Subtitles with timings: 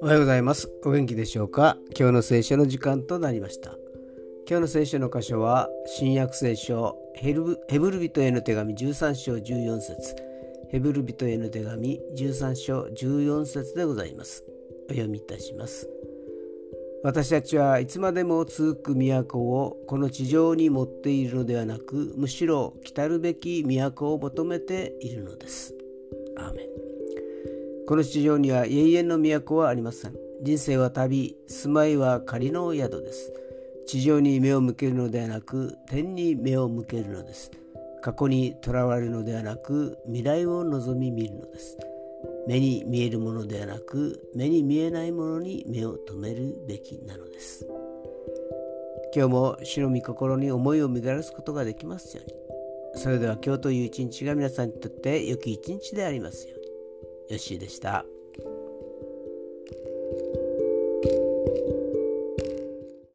[0.00, 0.70] おはようございます。
[0.84, 1.76] お元気でしょうか？
[1.98, 3.76] 今日の聖書の時間となりました。
[4.48, 7.58] 今日の聖書の箇所は新約聖書ヘブ
[7.90, 10.16] ル人への手紙13章14節。
[10.70, 14.44] ヘブル人への手紙13章14節でございます。
[14.88, 15.90] お読みいたします。
[17.04, 25.74] 私たちはいつまでも続く都をこの地上に持っているのではなくむしろ来たるべき都を求めているのです。
[26.36, 26.66] アーメン
[27.86, 30.14] この地上には永遠の都はありません。
[30.42, 33.32] 人生は旅、住まいは仮の宿です。
[33.86, 37.50] 地上に目を向けるのではなく天に目を向けるのです。
[38.02, 41.78] 過去にとらわれるのではなく未来を望み見るのです。
[42.46, 47.66] 目に見えるものではなく目に見えないものに目を留めるべきなのです。
[49.14, 52.34] 今日も主の御心に思いを巡らすことができますように。
[53.02, 56.68] それでは今日という一日が皆さんにとって良き一日でありますように。
[57.30, 58.04] よッしーでした。